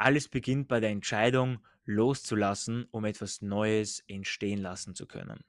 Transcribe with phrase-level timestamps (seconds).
[0.00, 5.42] Alles beginnt bei der Entscheidung, loszulassen, um etwas Neues entstehen lassen zu können.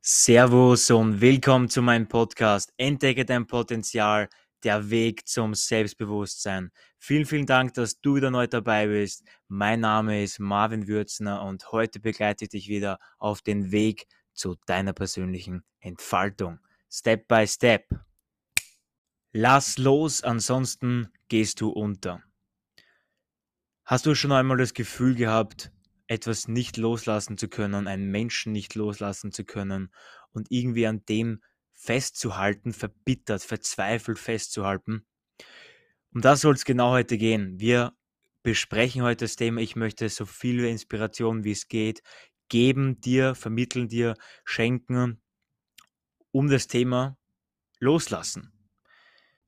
[0.00, 4.30] Servus und willkommen zu meinem Podcast Entdecke dein Potenzial,
[4.64, 6.70] der Weg zum Selbstbewusstsein.
[6.98, 9.24] Vielen, vielen Dank, dass du wieder neu dabei bist.
[9.48, 14.56] Mein Name ist Marvin Würzner und heute begleite ich dich wieder auf den Weg zu
[14.66, 16.58] deiner persönlichen Entfaltung.
[16.90, 17.88] Step by Step.
[19.32, 22.22] Lass los, ansonsten gehst du unter.
[23.84, 25.72] Hast du schon einmal das Gefühl gehabt,
[26.06, 29.90] etwas nicht loslassen zu können, einen Menschen nicht loslassen zu können
[30.32, 31.42] und irgendwie an dem
[31.82, 35.04] festzuhalten, verbittert, verzweifelt festzuhalten.
[36.14, 37.58] Um das soll es genau heute gehen.
[37.58, 37.92] Wir
[38.42, 39.60] besprechen heute das Thema.
[39.60, 42.02] Ich möchte so viel Inspiration wie es geht
[42.52, 45.22] geben dir, vermitteln dir, schenken,
[46.32, 47.16] um das Thema
[47.78, 48.52] loslassen.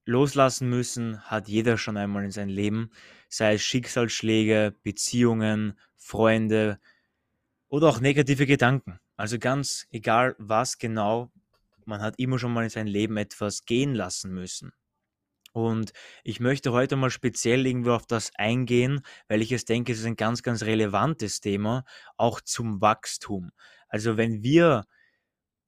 [0.06, 2.91] Loslassen müssen hat jeder schon einmal in seinem Leben,
[3.28, 6.80] sei es Schicksalsschläge, Beziehungen, Freunde
[7.69, 8.98] oder auch negative Gedanken.
[9.16, 11.30] Also ganz egal was genau,
[11.86, 14.72] man hat immer schon mal in seinem Leben etwas gehen lassen müssen.
[15.52, 15.92] Und
[16.24, 20.04] ich möchte heute mal speziell irgendwo auf das eingehen, weil ich es denke, es ist
[20.04, 21.84] ein ganz, ganz relevantes Thema,
[22.16, 23.52] auch zum Wachstum.
[23.88, 24.84] Also wenn wir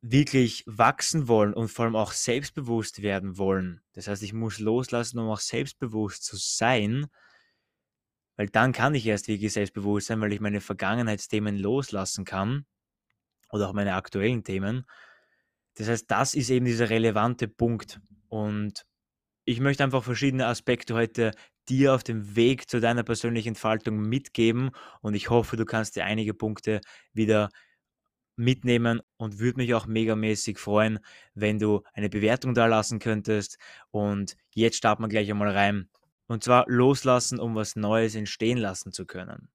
[0.01, 5.21] wirklich wachsen wollen und vor allem auch selbstbewusst werden wollen, das heißt, ich muss loslassen,
[5.21, 7.07] um auch selbstbewusst zu sein,
[8.37, 12.67] weil dann kann ich erst wirklich selbstbewusst sein, weil ich meine Vergangenheitsthemen loslassen kann
[13.51, 14.85] oder auch meine aktuellen Themen.
[15.77, 18.01] Das heißt, das ist eben dieser relevante Punkt.
[18.29, 18.85] Und
[19.45, 21.33] ich möchte einfach verschiedene Aspekte heute
[21.69, 26.05] dir auf dem Weg zu deiner persönlichen Entfaltung mitgeben und ich hoffe, du kannst dir
[26.05, 26.81] einige Punkte
[27.13, 27.49] wieder
[28.37, 30.99] mitnehmen und würde mich auch megamäßig freuen,
[31.35, 33.59] wenn du eine Bewertung da lassen könntest.
[33.91, 35.89] Und jetzt starten wir gleich einmal rein.
[36.27, 39.49] Und zwar loslassen, um was Neues entstehen lassen zu können.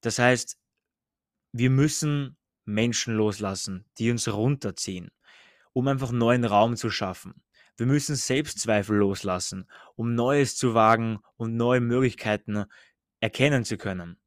[0.00, 0.56] Das heißt,
[1.52, 5.10] wir müssen Menschen loslassen, die uns runterziehen,
[5.72, 7.42] um einfach neuen Raum zu schaffen.
[7.76, 9.66] Wir müssen Selbstzweifel loslassen,
[9.96, 12.64] um Neues zu wagen und neue Möglichkeiten
[13.20, 14.18] erkennen zu können.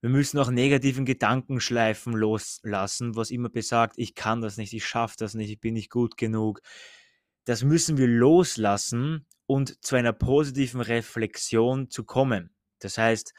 [0.00, 5.16] Wir müssen auch negativen Gedankenschleifen loslassen, was immer besagt, ich kann das nicht, ich schaffe
[5.18, 6.60] das nicht, ich bin nicht gut genug.
[7.44, 12.54] Das müssen wir loslassen und zu einer positiven Reflexion zu kommen.
[12.78, 13.34] Das heißt,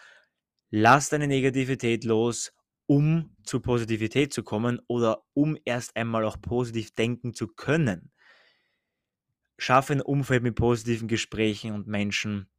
[0.70, 2.52] lass deine Negativität los,
[2.90, 8.12] um zur Positivität zu kommen oder um erst einmal auch positiv denken zu können.
[9.60, 12.50] Schaffe ein Umfeld mit positiven Gesprächen und Menschen.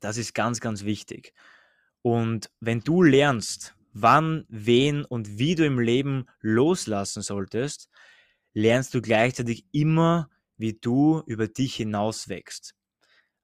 [0.00, 1.34] Das ist ganz, ganz wichtig.
[2.02, 7.88] Und wenn du lernst, wann, wen und wie du im Leben loslassen solltest,
[8.52, 12.76] lernst du gleichzeitig immer, wie du über dich hinaus wächst.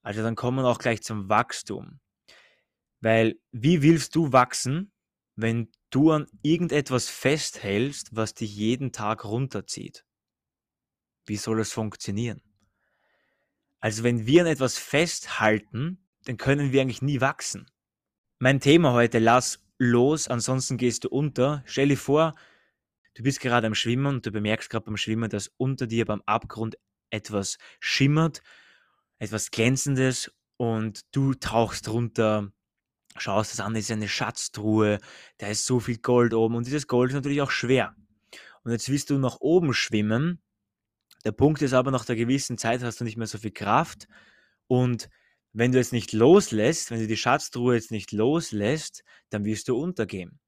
[0.02, 1.98] Also dann kommen wir auch gleich zum Wachstum.
[3.00, 4.92] Weil wie willst du wachsen,
[5.34, 10.04] wenn du an irgendetwas festhältst, was dich jeden Tag runterzieht?
[11.26, 12.42] Wie soll es funktionieren?
[13.80, 17.66] Also wenn wir an etwas festhalten, dann können wir eigentlich nie wachsen.
[18.38, 21.62] Mein Thema heute, lass los, ansonsten gehst du unter.
[21.66, 22.34] Stell dir vor,
[23.14, 26.22] du bist gerade am Schwimmen und du bemerkst gerade beim Schwimmen, dass unter dir beim
[26.26, 26.76] Abgrund
[27.10, 28.42] etwas schimmert,
[29.18, 32.52] etwas Glänzendes und du tauchst runter,
[33.20, 34.98] schaust das an, das ist eine Schatztruhe,
[35.38, 37.94] da ist so viel Gold oben und dieses Gold ist natürlich auch schwer.
[38.62, 40.40] Und jetzt willst du nach oben schwimmen.
[41.24, 44.06] Der Punkt ist aber, nach der gewissen Zeit hast du nicht mehr so viel Kraft
[44.66, 45.08] und
[45.52, 49.76] wenn du es nicht loslässt, wenn du die Schatztruhe jetzt nicht loslässt, dann wirst du
[49.76, 50.38] untergehen.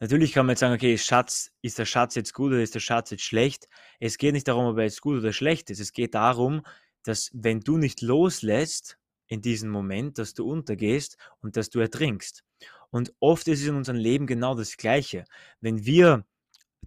[0.00, 2.80] Natürlich kann man jetzt sagen, okay, Schatz, ist der Schatz jetzt gut oder ist der
[2.80, 3.68] Schatz jetzt schlecht?
[3.98, 5.80] Es geht nicht darum, ob er jetzt gut oder schlecht ist.
[5.80, 6.62] Es geht darum,
[7.02, 8.97] dass wenn du nicht loslässt
[9.28, 12.42] in diesem Moment, dass du untergehst und dass du ertrinkst.
[12.90, 15.24] Und oft ist es in unserem Leben genau das Gleiche.
[15.60, 16.24] Wenn wir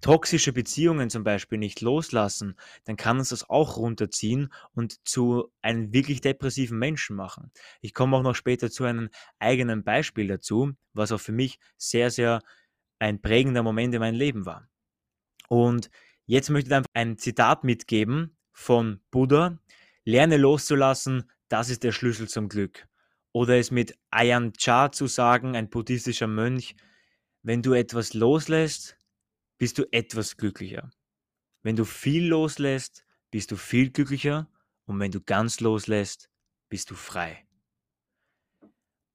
[0.01, 2.55] toxische Beziehungen zum Beispiel nicht loslassen,
[2.85, 7.51] dann kann uns das auch runterziehen und zu einem wirklich depressiven Menschen machen.
[7.81, 9.09] Ich komme auch noch später zu einem
[9.39, 12.41] eigenen Beispiel dazu, was auch für mich sehr, sehr
[12.99, 14.67] ein prägender Moment in meinem Leben war.
[15.47, 15.89] Und
[16.25, 19.59] jetzt möchte ich einfach ein Zitat mitgeben von Buddha.
[20.03, 22.87] Lerne loszulassen, das ist der Schlüssel zum Glück.
[23.33, 26.75] Oder es mit Ayan Cha zu sagen, ein buddhistischer Mönch,
[27.43, 28.97] wenn du etwas loslässt,
[29.57, 30.91] bist du etwas glücklicher.
[31.61, 34.49] Wenn du viel loslässt, bist du viel glücklicher.
[34.85, 36.29] Und wenn du ganz loslässt,
[36.69, 37.45] bist du frei.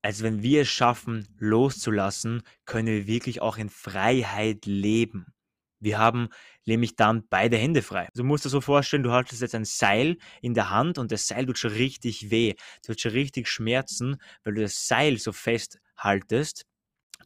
[0.02, 5.34] Also wenn wir es schaffen, loszulassen, können wir wirklich auch in Freiheit leben.
[5.80, 6.28] Wir haben
[6.64, 8.08] nämlich dann beide Hände frei.
[8.14, 11.26] Du musst dir so vorstellen, du haltest jetzt ein Seil in der Hand und das
[11.28, 12.54] Seil tut schon richtig weh.
[12.84, 16.64] Du tut schon richtig schmerzen, weil du das Seil so fest haltest.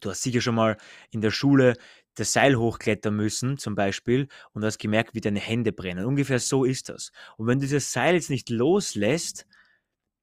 [0.01, 0.77] Du hast sicher schon mal
[1.11, 1.75] in der Schule
[2.15, 6.05] das Seil hochklettern müssen, zum Beispiel, und hast gemerkt, wie deine Hände brennen.
[6.05, 7.11] Ungefähr so ist das.
[7.37, 9.45] Und wenn du dieses Seil jetzt nicht loslässt,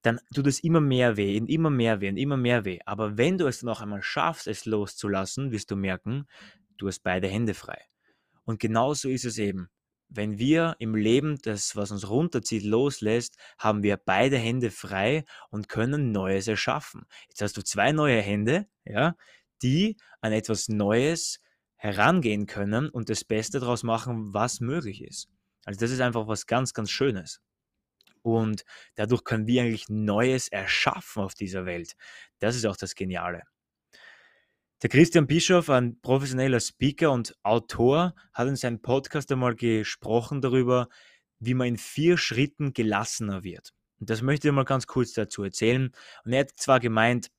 [0.03, 2.79] dann tut es immer mehr weh, und immer mehr weh, und immer mehr weh.
[2.85, 6.27] Aber wenn du es dann auch einmal schaffst, es loszulassen, wirst du merken,
[6.77, 7.88] du hast beide Hände frei.
[8.49, 9.69] Und genauso ist es eben.
[10.09, 15.69] Wenn wir im Leben das, was uns runterzieht, loslässt, haben wir beide Hände frei und
[15.69, 17.05] können Neues erschaffen.
[17.29, 19.17] Jetzt hast du zwei neue Hände, ja,
[19.61, 21.41] die an etwas Neues
[21.77, 25.29] herangehen können und das Beste daraus machen, was möglich ist.
[25.67, 27.43] Also das ist einfach was ganz, ganz Schönes.
[28.23, 28.65] Und
[28.95, 31.97] dadurch können wir eigentlich Neues erschaffen auf dieser Welt.
[32.39, 33.43] Das ist auch das Geniale.
[34.81, 40.89] Der Christian Bischof, ein professioneller Speaker und Autor, hat in seinem Podcast einmal gesprochen darüber,
[41.41, 43.75] wie man in vier Schritten gelassener wird.
[43.99, 45.91] Und das möchte ich mal ganz kurz dazu erzählen.
[46.25, 47.33] Und er hat zwar gemeint,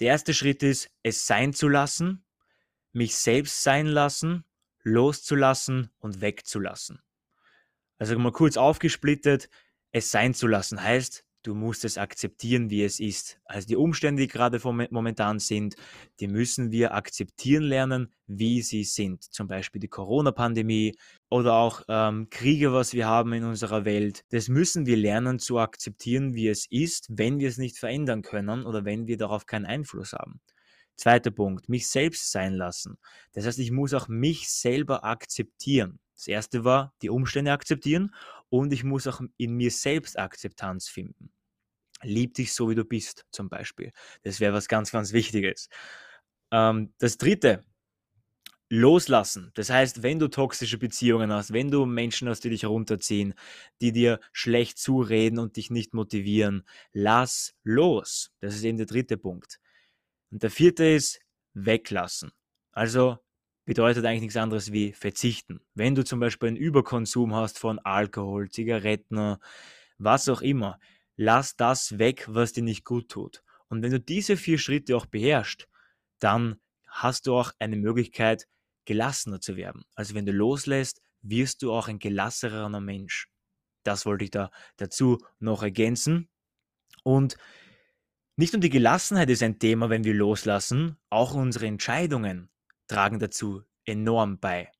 [0.00, 2.26] der erste Schritt ist, es sein zu lassen,
[2.92, 4.44] mich selbst sein lassen,
[4.82, 7.00] loszulassen und wegzulassen.
[7.96, 9.48] Also mal kurz aufgesplittet,
[9.92, 13.38] es sein zu lassen heißt, du musst es akzeptieren, wie es ist.
[13.44, 14.58] Also die Umstände, die gerade
[14.90, 15.76] momentan sind,
[16.18, 19.22] die müssen wir akzeptieren lernen, wie sie sind.
[19.22, 20.96] Zum Beispiel die Corona-Pandemie
[21.28, 24.24] oder auch ähm, Kriege, was wir haben in unserer Welt.
[24.30, 28.64] Das müssen wir lernen zu akzeptieren, wie es ist, wenn wir es nicht verändern können
[28.64, 30.40] oder wenn wir darauf keinen Einfluss haben.
[30.96, 32.98] Zweiter Punkt, mich selbst sein lassen.
[33.32, 35.98] Das heißt, ich muss auch mich selber akzeptieren.
[36.14, 38.14] Das erste war, die Umstände akzeptieren
[38.58, 41.32] und ich muss auch in mir selbst Akzeptanz finden.
[42.02, 43.90] Lieb dich so, wie du bist, zum Beispiel.
[44.22, 45.68] Das wäre was ganz, ganz Wichtiges.
[46.52, 47.64] Ähm, das dritte,
[48.68, 49.50] loslassen.
[49.54, 53.34] Das heißt, wenn du toxische Beziehungen hast, wenn du Menschen hast, die dich runterziehen,
[53.80, 56.62] die dir schlecht zureden und dich nicht motivieren,
[56.92, 58.30] lass los.
[58.40, 59.58] Das ist eben der dritte Punkt.
[60.30, 61.20] Und der vierte ist
[61.54, 62.30] weglassen.
[62.70, 63.18] Also
[63.64, 65.60] bedeutet eigentlich nichts anderes wie verzichten.
[65.74, 69.36] Wenn du zum Beispiel einen Überkonsum hast von Alkohol, Zigaretten,
[69.98, 70.78] was auch immer,
[71.16, 73.42] lass das weg, was dir nicht gut tut.
[73.68, 75.68] Und wenn du diese vier Schritte auch beherrschst,
[76.18, 76.56] dann
[76.86, 78.46] hast du auch eine Möglichkeit,
[78.84, 79.84] gelassener zu werden.
[79.94, 83.28] Also wenn du loslässt, wirst du auch ein gelassener Mensch.
[83.82, 86.28] Das wollte ich da dazu noch ergänzen.
[87.02, 87.36] Und
[88.36, 92.50] nicht nur die Gelassenheit ist ein Thema, wenn wir loslassen, auch unsere Entscheidungen
[92.86, 94.70] tragen dazu enorm bei.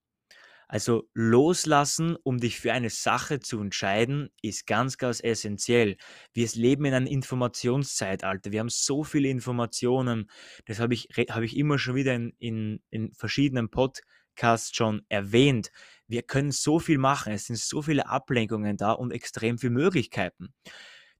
[0.67, 5.97] Also loslassen, um dich für eine Sache zu entscheiden, ist ganz, ganz essentiell.
[6.33, 8.51] Wir leben in einem Informationszeitalter.
[8.51, 10.29] Wir haben so viele Informationen.
[10.65, 15.71] Das habe ich, hab ich immer schon wieder in, in, in verschiedenen Podcasts schon erwähnt.
[16.07, 17.33] Wir können so viel machen.
[17.33, 20.53] Es sind so viele Ablenkungen da und extrem viele Möglichkeiten.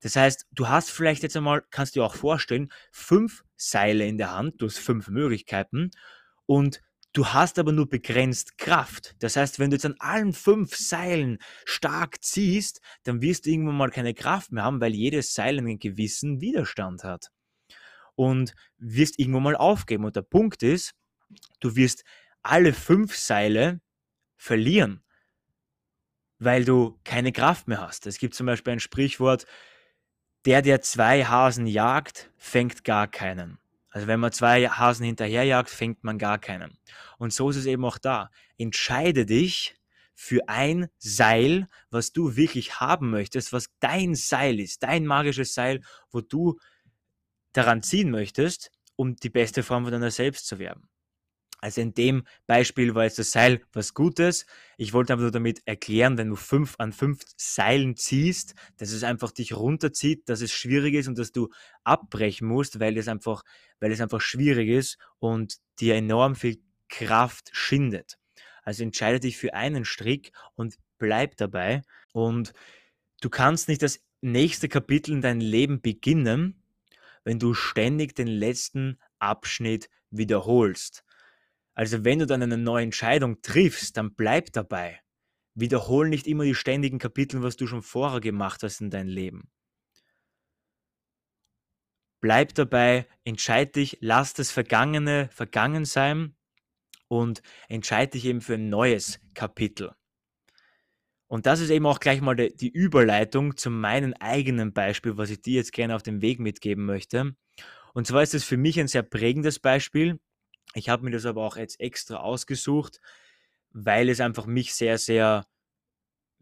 [0.02, 4.18] Das heißt, du hast vielleicht jetzt einmal, kannst du dir auch vorstellen, fünf Seile in
[4.18, 5.92] der Hand, du hast fünf Möglichkeiten
[6.46, 6.82] und
[7.14, 9.16] du hast aber nur begrenzt Kraft.
[9.20, 13.78] Das heißt, wenn du jetzt an allen fünf Seilen stark ziehst, dann wirst du irgendwann
[13.78, 17.30] mal keine Kraft mehr haben, weil jedes Seil einen gewissen Widerstand hat.
[18.16, 20.06] Und wirst irgendwann mal aufgeben.
[20.06, 20.94] Und der Punkt ist,
[21.60, 22.04] du wirst
[22.44, 23.82] alle fünf Seile
[24.38, 25.04] verlieren,
[26.40, 28.08] weil du keine Kraft mehr hast.
[28.08, 29.46] Es gibt zum Beispiel ein Sprichwort,
[30.46, 33.58] der, der zwei Hasen jagt, fängt gar keinen.
[33.96, 36.78] Also wenn man zwei Hasen hinterherjagt, fängt man gar keinen.
[37.18, 38.30] Und so ist es eben auch da.
[38.58, 39.74] Entscheide dich
[40.14, 45.80] für ein Seil, was du wirklich haben möchtest, was dein Seil ist, dein magisches Seil,
[46.12, 46.60] wo du
[47.54, 50.90] daran ziehen möchtest, um die beste Form von deiner selbst zu werden.
[51.66, 54.46] Also in dem Beispiel war jetzt das Seil was Gutes.
[54.78, 59.04] Ich wollte aber nur damit erklären, wenn du fünf an fünf Seilen ziehst, dass es
[59.04, 61.50] einfach dich runterzieht, dass es schwierig ist und dass du
[61.84, 63.42] abbrechen musst, weil es einfach,
[63.80, 68.20] weil es einfach schwierig ist und dir enorm viel Kraft schindet.
[68.62, 71.82] Also entscheide dich für einen Strick und bleib dabei.
[72.14, 72.54] Und
[73.22, 76.62] du kannst nicht das nächste Kapitel in deinem Leben beginnen,
[77.24, 81.04] wenn du ständig den letzten Abschnitt wiederholst.
[81.76, 85.02] Also wenn du dann eine neue Entscheidung triffst, dann bleib dabei.
[85.54, 89.52] Wiederhol nicht immer die ständigen Kapitel, was du schon vorher gemacht hast in deinem Leben.
[92.22, 96.36] Bleib dabei, entscheid dich, lass das Vergangene vergangen sein
[97.08, 99.92] und entscheid dich eben für ein neues Kapitel.
[101.28, 105.42] Und das ist eben auch gleich mal die Überleitung zu meinem eigenen Beispiel, was ich
[105.42, 107.36] dir jetzt gerne auf den Weg mitgeben möchte.
[107.94, 110.20] Und zwar ist es für mich ein sehr prägendes Beispiel.
[110.76, 113.00] Ich habe mir das aber auch jetzt extra ausgesucht,
[113.72, 115.46] weil es einfach mich sehr, sehr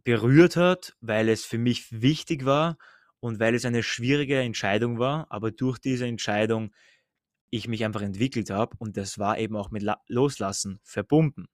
[0.04, 2.78] berührt hat, weil es für mich wichtig war
[3.20, 6.74] und weil es eine schwierige Entscheidung war, aber durch diese Entscheidung
[7.52, 11.46] ich mich einfach entwickelt habe und das war eben auch mit Loslassen verbunden.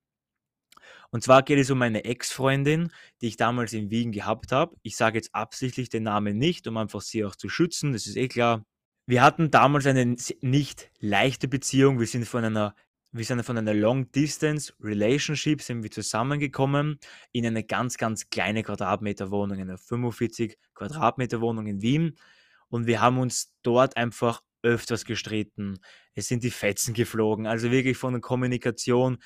[1.12, 4.76] Und zwar geht es um meine Ex-Freundin, die ich damals in Wien gehabt habe.
[4.84, 8.16] Ich sage jetzt absichtlich den Namen nicht, um einfach sie auch zu schützen, das ist
[8.16, 8.64] eh klar.
[9.10, 12.00] Wir hatten damals eine nicht leichte Beziehung.
[12.00, 12.76] Wir sind von einer
[13.12, 17.00] wir sind von einer Long-Distance-Relationship sind wir zusammengekommen
[17.32, 22.20] in eine ganz, ganz kleine Quadratmeter-Wohnung, in einer 45 Quadratmeter-Wohnung in Wien.
[22.68, 25.80] Und wir haben uns dort einfach öfters gestritten.
[26.14, 27.48] Es sind die Fetzen geflogen.
[27.48, 29.18] Also wirklich von der Kommunikation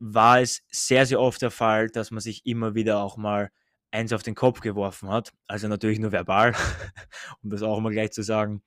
[0.00, 3.52] war es sehr, sehr oft der Fall, dass man sich immer wieder auch mal
[3.92, 5.30] eins auf den Kopf geworfen hat.
[5.46, 6.56] Also natürlich nur verbal,
[7.44, 8.60] um das auch mal gleich zu sagen.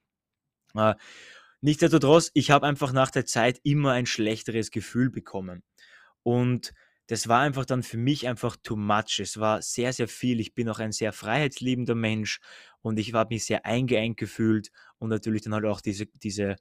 [0.78, 0.96] Äh,
[1.62, 5.64] nichtsdestotrotz, ich habe einfach nach der Zeit immer ein schlechteres Gefühl bekommen.
[6.24, 6.74] Und
[7.08, 9.20] das war einfach dann für mich einfach too much.
[9.20, 10.40] Es war sehr, sehr viel.
[10.42, 12.40] Ich bin auch ein sehr freiheitsliebender Mensch
[12.82, 16.58] und ich habe mich sehr eingeengt gefühlt und natürlich dann halt auch diese, diese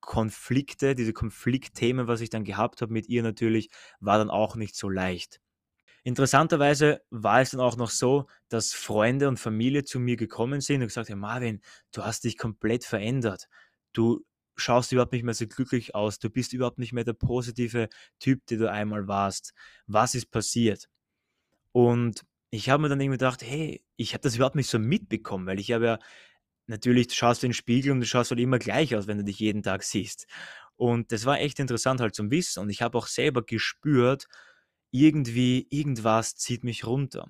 [0.00, 4.76] Konflikte, diese Konfliktthemen, was ich dann gehabt habe mit ihr natürlich, war dann auch nicht
[4.76, 5.40] so leicht.
[6.02, 10.80] Interessanterweise war es dann auch noch so, dass Freunde und Familie zu mir gekommen sind
[10.82, 11.60] und gesagt haben, Marvin,
[11.92, 13.48] du hast dich komplett verändert.
[13.92, 14.24] Du
[14.56, 16.18] schaust überhaupt nicht mehr so glücklich aus.
[16.18, 17.88] Du bist überhaupt nicht mehr der positive
[18.18, 19.52] Typ, der du einmal warst.
[19.86, 20.88] Was ist passiert?
[21.72, 25.46] Und ich habe mir dann irgendwie gedacht, hey, ich habe das überhaupt nicht so mitbekommen,
[25.46, 25.98] weil ich habe ja
[26.66, 29.24] natürlich du schaust in den Spiegel und du schaust halt immer gleich aus, wenn du
[29.24, 30.26] dich jeden Tag siehst.
[30.76, 32.60] Und das war echt interessant halt zum Wissen.
[32.60, 34.26] Und ich habe auch selber gespürt,
[34.90, 37.28] irgendwie, irgendwas zieht mich runter.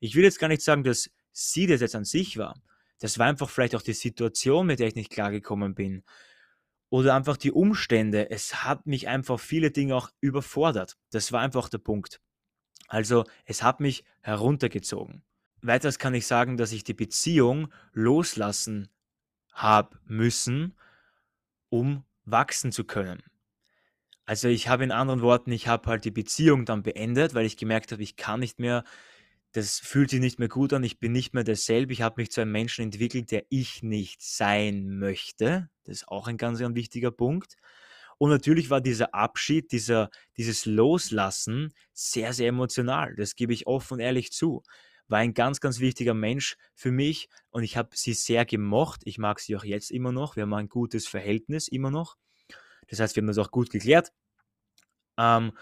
[0.00, 2.60] Ich will jetzt gar nicht sagen, dass sie das jetzt an sich war.
[2.98, 6.04] Das war einfach vielleicht auch die Situation, mit der ich nicht klargekommen bin.
[6.90, 8.30] Oder einfach die Umstände.
[8.30, 10.96] Es hat mich einfach viele Dinge auch überfordert.
[11.10, 12.20] Das war einfach der Punkt.
[12.88, 15.22] Also es hat mich heruntergezogen.
[15.62, 18.88] Weiters kann ich sagen, dass ich die Beziehung loslassen
[19.52, 20.74] habe müssen,
[21.68, 23.22] um wachsen zu können.
[24.26, 27.56] Also ich habe in anderen Worten, ich habe halt die Beziehung dann beendet, weil ich
[27.56, 28.84] gemerkt habe, ich kann nicht mehr,
[29.52, 32.30] das fühlt sich nicht mehr gut an, ich bin nicht mehr derselbe, ich habe mich
[32.30, 35.68] zu einem Menschen entwickelt, der ich nicht sein möchte.
[35.84, 37.56] Das ist auch ein ganz, ganz wichtiger Punkt.
[38.18, 43.16] Und natürlich war dieser Abschied, dieser, dieses Loslassen sehr, sehr emotional.
[43.16, 44.62] Das gebe ich offen und ehrlich zu
[45.10, 49.02] war ein ganz, ganz wichtiger Mensch für mich und ich habe sie sehr gemocht.
[49.04, 50.36] Ich mag sie auch jetzt immer noch.
[50.36, 52.16] Wir haben ein gutes Verhältnis immer noch.
[52.90, 54.12] Das heißt, wir haben das auch gut geklärt.
[55.16, 55.52] Ähm,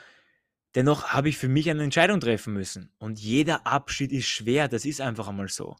[0.74, 2.92] dennoch habe ich für mich eine Entscheidung treffen müssen.
[2.98, 5.76] Und jeder Abschied ist schwer, das ist einfach einmal so.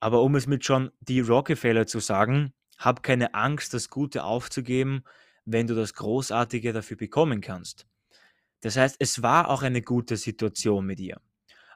[0.00, 1.20] Aber um es mit John D.
[1.20, 5.02] Rockefeller zu sagen, hab keine Angst, das Gute aufzugeben,
[5.44, 7.86] wenn du das Großartige dafür bekommen kannst.
[8.60, 11.20] Das heißt, es war auch eine gute Situation mit ihr.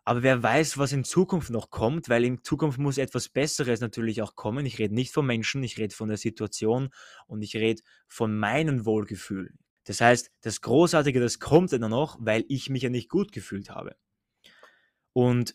[0.04, 4.21] Aber wer weiß, was in Zukunft noch kommt, weil in Zukunft muss etwas Besseres natürlich
[4.21, 4.66] auch kommen.
[4.66, 6.90] Ich rede nicht von Menschen, ich rede von der Situation
[7.26, 9.54] und ich rede von meinem Wohlgefühl.
[9.85, 13.71] Das heißt, das Großartige, das kommt dann noch, weil ich mich ja nicht gut gefühlt
[13.71, 13.97] habe.
[15.12, 15.54] Und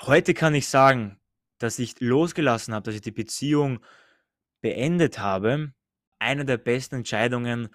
[0.00, 1.20] heute kann ich sagen,
[1.58, 3.80] dass ich losgelassen habe, dass ich die Beziehung
[4.60, 5.72] beendet habe,
[6.18, 7.68] eine der besten Entscheidungen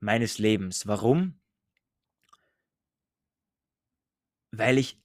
[0.00, 0.86] meines Lebens.
[0.86, 1.40] Warum?
[4.50, 5.01] Weil ich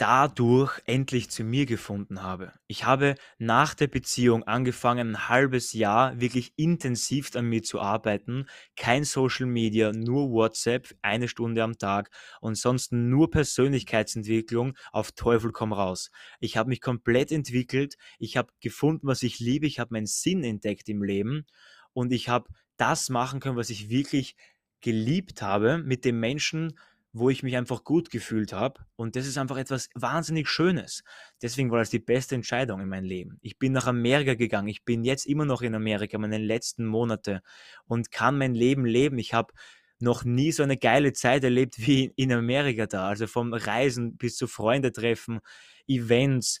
[0.00, 2.54] dadurch endlich zu mir gefunden habe.
[2.66, 8.46] Ich habe nach der Beziehung angefangen, ein halbes Jahr wirklich intensiv an mir zu arbeiten.
[8.76, 15.52] Kein Social Media, nur WhatsApp, eine Stunde am Tag und sonst nur Persönlichkeitsentwicklung auf Teufel
[15.52, 16.10] komm raus.
[16.38, 17.98] Ich habe mich komplett entwickelt.
[18.18, 19.66] Ich habe gefunden, was ich liebe.
[19.66, 21.44] Ich habe meinen Sinn entdeckt im Leben
[21.92, 24.34] und ich habe das machen können, was ich wirklich
[24.80, 26.78] geliebt habe mit dem Menschen,
[27.12, 28.84] wo ich mich einfach gut gefühlt habe.
[28.96, 31.02] Und das ist einfach etwas wahnsinnig Schönes.
[31.42, 33.38] Deswegen war das die beste Entscheidung in meinem Leben.
[33.42, 34.68] Ich bin nach Amerika gegangen.
[34.68, 37.42] Ich bin jetzt immer noch in Amerika, meine letzten Monate
[37.86, 39.18] und kann mein Leben leben.
[39.18, 39.52] Ich habe
[39.98, 43.08] noch nie so eine geile Zeit erlebt wie in Amerika da.
[43.08, 45.40] Also vom Reisen bis zu Freunde treffen,
[45.88, 46.60] Events,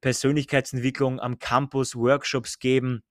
[0.00, 3.02] Persönlichkeitsentwicklung am Campus, Workshops geben.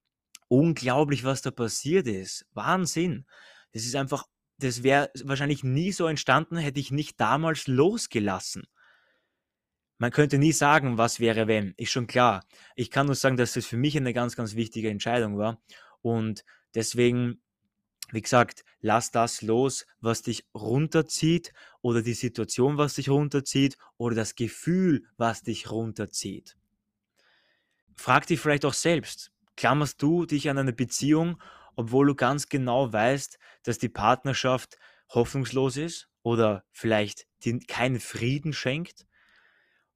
[0.48, 2.46] Unglaublich, was da passiert ist.
[2.54, 3.26] Wahnsinn.
[3.74, 4.26] Das ist einfach
[4.60, 8.64] das wäre wahrscheinlich nie so entstanden, hätte ich nicht damals losgelassen.
[9.98, 11.74] Man könnte nie sagen, was wäre, wenn.
[11.78, 12.46] Ist schon klar.
[12.76, 15.62] Ich kann nur sagen, dass das für mich eine ganz, ganz wichtige Entscheidung war.
[16.02, 17.42] Und deswegen
[18.12, 24.16] Wie gesagt, lass das los, was dich runterzieht oder die Situation, was dich runterzieht oder
[24.16, 26.58] das Gefühl, was dich runterzieht.
[27.96, 31.42] Frag dich vielleicht auch selbst, klammerst du dich an eine Beziehung,
[31.80, 34.78] obwohl du ganz genau weißt, dass die Partnerschaft
[35.14, 39.08] hoffnungslos ist oder vielleicht dir keinen Frieden schenkt?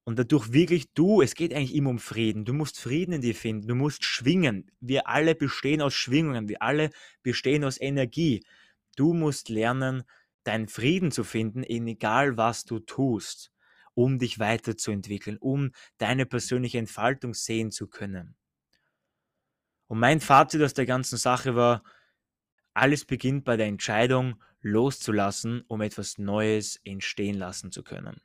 [0.06, 2.46] Und dadurch wirklich du, es geht eigentlich immer um Frieden.
[2.46, 4.72] Du musst Frieden in dir finden, du musst schwingen.
[4.80, 6.90] Wir alle bestehen aus Schwingungen, wir alle
[7.22, 8.46] bestehen aus Energie.
[8.96, 10.04] Du musst lernen,
[10.46, 13.52] deinen Frieden zu finden, in egal was du tust,
[13.94, 18.38] um dich weiterzuentwickeln, um deine persönliche Entfaltung sehen zu können.
[19.94, 21.84] Und mein Fazit aus der ganzen Sache war,
[22.74, 28.20] alles beginnt bei der Entscheidung, loszulassen, um etwas Neues entstehen lassen zu können.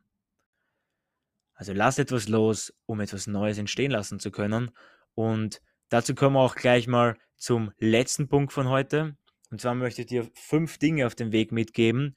[1.53, 4.71] Also lass etwas los, um etwas Neues entstehen lassen zu können.
[5.13, 5.61] Und
[5.91, 9.19] dazu kommen wir auch gleich mal zum letzten Punkt von heute.
[9.51, 12.17] Und zwar möchte ich dir fünf Dinge auf dem Weg mitgeben,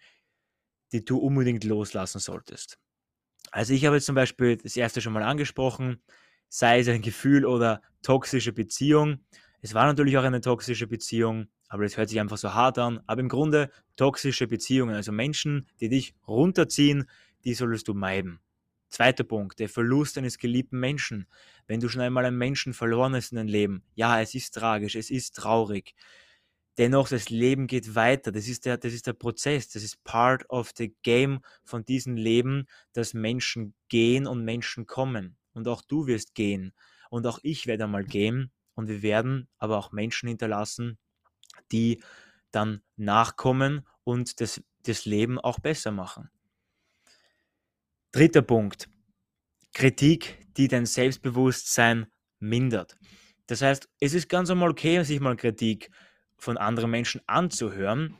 [0.94, 2.80] die du unbedingt loslassen solltest.
[3.52, 6.02] Also ich habe jetzt zum Beispiel das erste schon mal angesprochen,
[6.48, 9.26] sei es ein Gefühl oder toxische Beziehung.
[9.62, 13.00] Es war natürlich auch eine toxische Beziehung, aber das hört sich einfach so hart an.
[13.06, 17.08] Aber im Grunde toxische Beziehungen, also Menschen, die dich runterziehen,
[17.44, 18.40] die solltest du meiden.
[18.90, 21.28] Zweiter Punkt, der Verlust eines geliebten Menschen.
[21.68, 24.96] Wenn du schon einmal einen Menschen verloren hast in deinem Leben, ja, es ist tragisch,
[24.96, 25.96] es ist traurig.
[26.78, 28.32] Dennoch, das Leben geht weiter.
[28.32, 29.70] Das ist der, das ist der Prozess.
[29.70, 35.38] Das ist part of the game von diesem Leben, dass Menschen gehen und Menschen kommen.
[35.54, 36.74] Und auch du wirst gehen.
[37.10, 38.52] Und auch ich werde einmal gehen.
[38.82, 40.98] Und wir werden aber auch Menschen hinterlassen,
[41.72, 42.02] die
[42.50, 46.32] dann nachkommen und das, das Leben auch besser machen.
[48.12, 48.90] Dritter Punkt.
[49.72, 52.08] Kritik, die dein Selbstbewusstsein
[52.40, 52.98] mindert.
[53.46, 55.92] Das heißt, es ist ganz einmal okay, sich mal Kritik
[56.38, 58.18] von anderen Menschen anzuhören,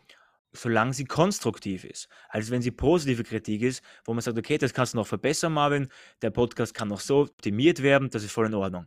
[0.54, 2.08] solange sie konstruktiv ist.
[2.30, 5.54] Also wenn sie positive Kritik ist, wo man sagt, okay, das kannst du noch verbessern,
[5.54, 5.88] Marvin,
[6.22, 8.86] der Podcast kann noch so optimiert werden, das ist voll in Ordnung.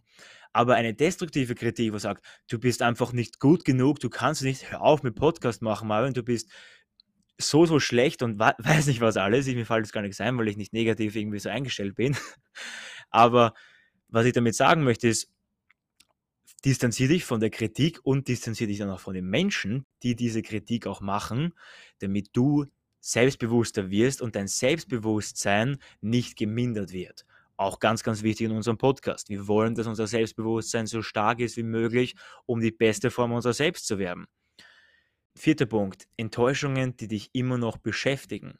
[0.55, 4.71] Aber eine destruktive Kritik, wo sagt, du bist einfach nicht gut genug, du kannst nicht,
[4.71, 6.49] hör auf mit Podcast machen, Marvin, du bist
[7.39, 9.49] so, so schlecht und weiß nicht was alles.
[9.49, 12.17] Ich, mir fällt das gar nichts ein, weil ich nicht negativ irgendwie so eingestellt bin.
[13.11, 13.53] Aber
[14.07, 15.29] was ich damit sagen möchte, ist,
[16.65, 20.43] distanziere dich von der Kritik und distanziere dich dann auch von den Menschen, die diese
[20.43, 21.53] Kritik auch machen,
[21.99, 22.67] damit du
[23.01, 27.27] selbstbewusster wirst und dein Selbstbewusstsein nicht gemindert wird.
[27.57, 29.29] Auch ganz, ganz wichtig in unserem Podcast.
[29.29, 32.15] Wir wollen, dass unser Selbstbewusstsein so stark ist wie möglich,
[32.47, 34.27] um die beste Form unserer selbst zu werden.
[35.37, 38.59] Vierter Punkt, Enttäuschungen, die dich immer noch beschäftigen.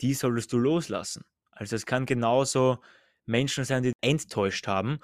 [0.00, 1.24] Die solltest du loslassen.
[1.50, 2.78] Also es kann genauso
[3.26, 4.98] Menschen sein, die enttäuscht haben.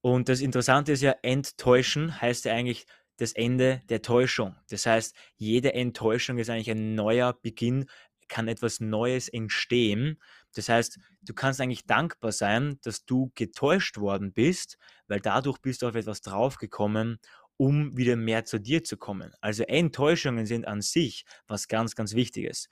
[0.00, 4.56] Und das Interessante ist ja, enttäuschen heißt ja eigentlich das Ende der Täuschung.
[4.68, 7.86] Das heißt, jede Enttäuschung ist eigentlich ein neuer Beginn,
[8.28, 10.20] kann etwas Neues entstehen.
[10.54, 15.82] Das heißt, du kannst eigentlich dankbar sein, dass du getäuscht worden bist, weil dadurch bist
[15.82, 17.18] du auf etwas draufgekommen
[17.56, 19.32] um wieder mehr zu dir zu kommen.
[19.40, 22.68] Also Enttäuschungen sind an sich was ganz, ganz Wichtiges.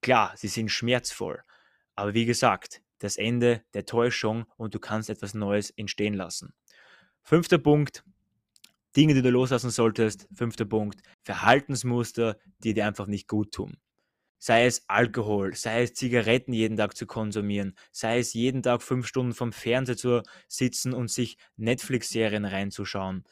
[0.00, 1.42] Klar, sie sind schmerzvoll,
[1.94, 6.54] aber wie gesagt, das Ende der Täuschung und du kannst etwas Neues entstehen lassen.
[7.22, 8.04] Fünfter Punkt,
[8.96, 10.28] Dinge, die du loslassen solltest.
[10.34, 13.78] Fünfter Punkt, Verhaltensmuster, die dir einfach nicht gut tun.
[14.44, 19.06] Sei es Alkohol, sei es Zigaretten jeden Tag zu konsumieren, sei es jeden Tag fünf
[19.06, 23.22] Stunden vom Fernseher zu sitzen und sich Netflix-Serien reinzuschauen.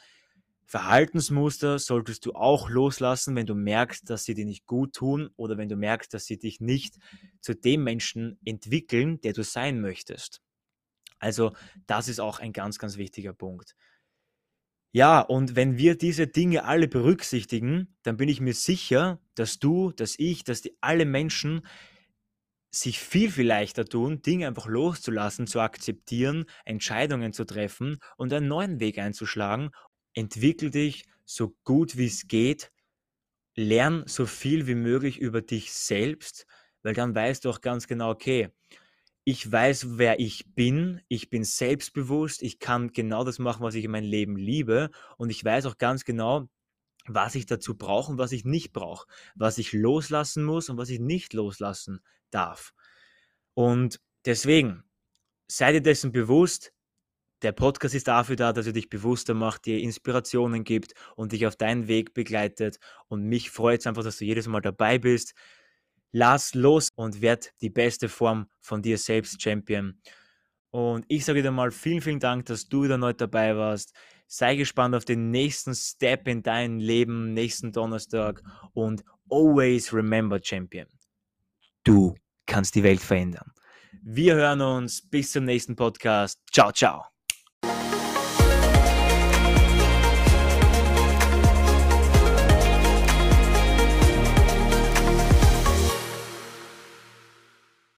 [0.67, 5.59] Verhaltensmuster solltest du auch loslassen, wenn du merkst, dass sie dir nicht gut tun oder
[5.59, 6.95] wenn du merkst, dass sie dich nicht
[7.41, 10.43] zu dem Menschen entwickeln, der du sein möchtest.
[11.19, 11.55] Also
[11.89, 13.75] das ist auch ein ganz, ganz wichtiger Punkt.
[14.93, 19.93] Ja, und wenn wir diese Dinge alle berücksichtigen, dann bin ich mir sicher, dass du,
[19.93, 21.63] dass ich, dass die alle Menschen
[22.73, 28.49] sich viel, viel leichter tun, Dinge einfach loszulassen, zu akzeptieren, Entscheidungen zu treffen und einen
[28.49, 29.71] neuen Weg einzuschlagen.
[30.15, 32.71] Entwickel dich so gut wie es geht,
[33.57, 36.47] lern so viel wie möglich über dich selbst,
[36.83, 38.51] weil dann weißt du auch ganz genau, okay,
[39.25, 43.85] ich weiß, wer ich bin, ich bin selbstbewusst, ich kann genau das machen, was ich
[43.85, 46.49] in meinem Leben liebe und ich weiß auch ganz genau,
[47.07, 50.91] was ich dazu brauche und was ich nicht brauche, was ich loslassen muss und was
[50.91, 52.73] ich nicht loslassen darf.
[53.55, 54.85] Und deswegen,
[55.49, 56.73] sei dir dessen bewusst,
[57.43, 61.47] der Podcast ist dafür da, dass er dich bewusster macht, dir Inspirationen gibt und dich
[61.47, 62.79] auf deinen Weg begleitet.
[63.09, 65.35] Und mich freut es einfach, dass du jedes Mal dabei bist.
[66.13, 70.01] Lass los und werd die beste Form von dir selbst Champion.
[70.71, 73.95] Und ich sage wieder mal vielen, vielen Dank, dass du wieder neu dabei warst.
[74.27, 78.43] Sei gespannt auf den nächsten Step in dein Leben, nächsten Donnerstag.
[78.73, 80.87] Und always remember, Champion,
[81.85, 82.15] du
[82.47, 83.53] kannst die Welt verändern.
[84.03, 86.41] Wir hören uns bis zum nächsten Podcast.
[86.53, 87.10] Ciao, ciao.